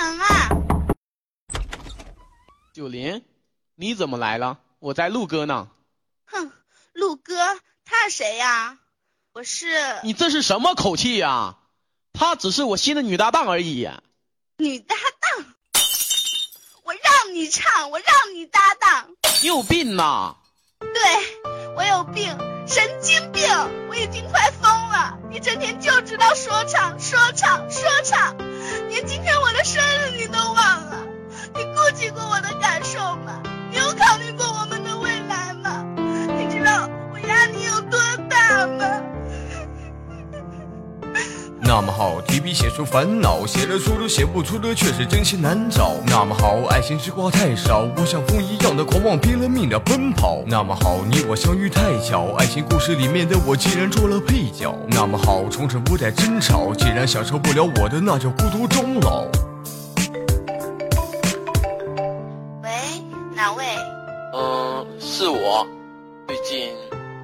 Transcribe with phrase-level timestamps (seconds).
[0.00, 0.48] 开门啊！
[2.72, 3.22] 九林，
[3.74, 4.58] 你怎么来了？
[4.78, 5.68] 我在陆哥呢。
[6.24, 6.50] 哼，
[6.94, 7.34] 陆哥，
[7.84, 8.78] 他是谁呀？
[9.34, 9.66] 我是
[10.02, 11.58] 你这是什么口气呀？
[12.14, 13.90] 她只是我新的女搭档而已。
[14.56, 15.44] 女搭档，
[16.84, 19.10] 我让你唱，我让你搭档。
[19.42, 20.36] 你有病呐！
[20.78, 23.46] 对，我有病，神经病，
[23.90, 25.18] 我已经快疯了。
[25.30, 28.34] 你整天就知道说唱，说唱，说唱，
[41.72, 45.92] 那么好，提笔写出烦恼，写了出都写不出的却是真心难找。
[46.08, 50.42] 那么好，爱情之花太少，我像风一样的狂妄，拼了命的奔跑。
[50.48, 54.74] 那么好，你我相遇太巧，爱情故事里面的我竟然做了配角。
[54.88, 59.22] 那么好，从此不再争吵，既然享受不了我的，那就孤独终老。
[62.64, 62.70] 喂，
[63.32, 63.64] 哪位？
[64.34, 65.64] 嗯，是我。
[66.26, 66.72] 最近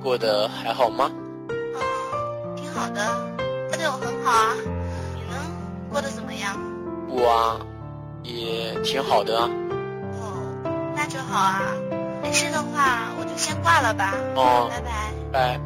[0.00, 1.10] 过得还好吗？
[1.48, 3.02] 嗯，挺好的，
[3.70, 4.54] 他对我很好啊。
[5.14, 5.36] 你呢？
[5.90, 6.56] 过得怎么样？
[7.08, 7.60] 我啊，
[8.22, 9.48] 也挺好的啊。
[10.20, 10.32] 哦，
[10.96, 11.62] 那就好啊。
[12.22, 14.14] 没事的话，我就先挂了吧。
[14.34, 14.90] 哦拜拜。
[15.32, 15.60] 拜。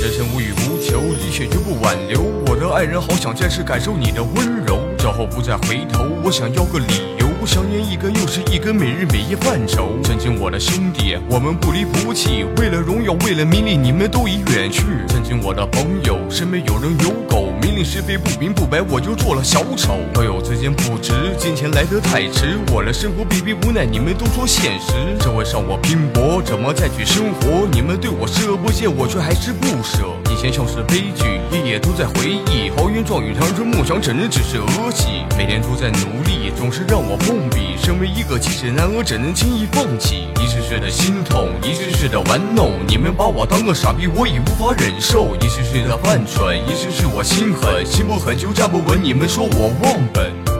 [0.00, 2.20] 人生无欲无求，一切绝不挽留。
[2.46, 6.04] 我的爱人，好想再次感受你的温柔，之后不再回头。
[6.22, 9.98] 我想要个理由，我香烟一根又是一根，每日每夜犯愁。
[10.02, 14.82] 曾经我的兄弟，我们不离不弃，为了荣耀，为了名利，你们都已远去。
[15.08, 19.98] 曾经我的朋友，身边有人有狗，明令是非不明不白，我就做了小丑。
[20.12, 24.92] 朋友之间不值，金钱来得太迟，我的生活逼逼无奈，你们都说现实。
[25.22, 27.66] 社会上我拼搏，怎么再去生活？
[27.72, 30.10] 你们对我视而不见，我却还是不舍。
[30.28, 35.24] 以前像是悲剧，夜夜都在回忆，豪言壮语谈着梦想，怎能只是儿戏？
[35.38, 37.76] 每天都在努力，总是让我碰壁。
[37.78, 40.26] 身为一个七尺男儿，怎能轻易放弃？
[40.42, 45.36] 一次次的心痛，一次次的玩弄，你们把我当个傻逼，我已无法忍受。
[45.36, 50.53] 一次次的犯蠢，一次次我心狠，心不狠就站不稳，你们说我忘本。